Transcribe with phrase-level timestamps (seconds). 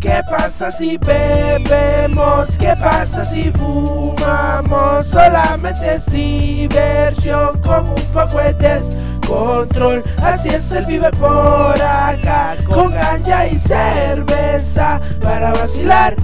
[0.00, 2.56] ¿Qué pasa si bebemos?
[2.58, 5.06] ¿Qué pasa si fumamos?
[5.06, 10.02] Solamente es diversión con un poco de descontrol.
[10.22, 16.16] Así es el vive por acá con ganja y cerveza para vacilar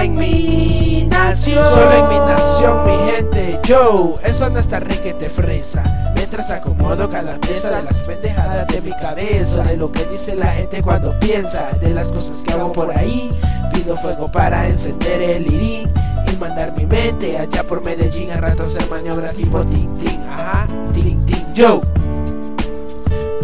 [0.00, 1.62] en mi nación.
[1.74, 3.60] Solo en mi nación, mi gente.
[3.64, 6.12] Yo, eso no está te fresa.
[6.14, 9.62] Mientras acomodo cada pieza de las pendejadas de mi cabeza.
[9.64, 11.70] De lo que dice la gente cuando piensa.
[11.80, 13.38] De las cosas que hago por ahí.
[13.72, 15.92] Pido fuego para encender el irín.
[16.32, 18.30] Y mandar mi mente allá por Medellín.
[18.30, 20.20] A ratos hacer maniobras tipo ting ting.
[20.28, 21.54] Ajá, ting ting.
[21.54, 21.82] Yo.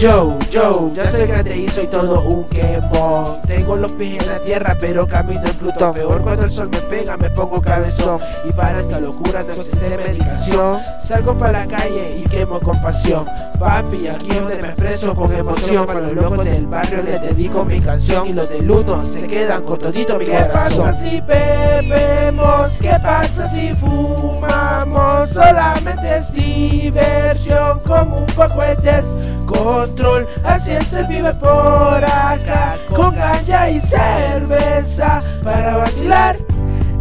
[0.00, 3.42] Yo, yo, ya soy grande y soy todo un quemón.
[3.46, 5.92] Tengo los pies en la tierra pero camino en Plutón.
[5.92, 8.18] Peor cuando el sol me pega me pongo cabezón.
[8.48, 10.80] Y para esta locura no existe medicación.
[11.04, 13.26] Salgo para la calle y quemo con pasión.
[13.59, 17.78] Papi, aquí donde me expreso con emoción Para los locos del barrio les dedico mi
[17.78, 18.26] canción.
[18.26, 20.70] Y los del uno se quedan con todito mi corazón.
[20.70, 22.73] ¿Qué pasa si bebemos?
[22.80, 24.79] ¿Qué pasa si fumamos?
[25.26, 29.02] Solamente es diversión con un poco de
[29.46, 30.26] control.
[30.45, 36.37] Así es el vive por acá, con ganja y cerveza para vacilar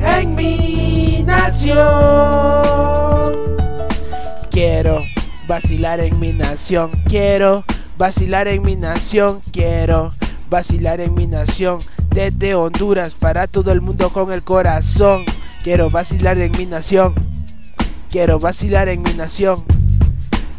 [0.02, 1.80] en mi nación.
[4.50, 5.04] Quiero
[5.48, 7.64] vacilar en mi nación, quiero
[7.98, 10.14] vacilar en mi nación, quiero
[10.50, 11.80] vacilar en mi nación.
[12.10, 15.24] Desde Honduras para todo el mundo con el corazón.
[15.64, 17.29] Quiero vacilar en mi nación.
[18.12, 19.64] Quiero vacilar en mi nación.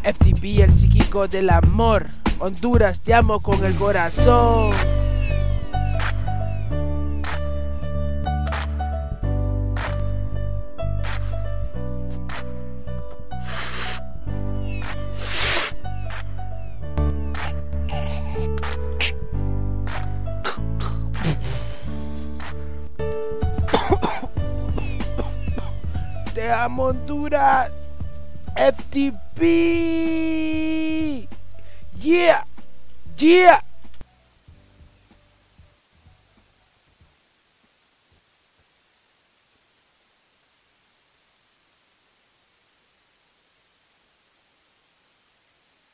[0.04, 2.06] FTP, el psíquico del amor.
[2.38, 4.70] Honduras, te amo con el corazón.
[26.40, 27.70] Te amo Honduras.
[28.56, 29.38] FTP.
[32.00, 32.44] Yeah,
[33.18, 33.60] yeah.